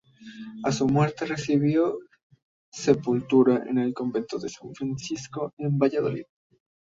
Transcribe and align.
A 0.63 0.71
su 0.71 0.87
muerte, 0.87 1.27
recibió 1.27 1.99
sepultura 2.71 3.61
en 3.69 3.77
el 3.77 3.93
convento 3.93 4.39
de 4.39 4.49
San 4.49 4.73
Francisco 4.73 5.53
en 5.59 5.77
Valladolid. 5.77 6.25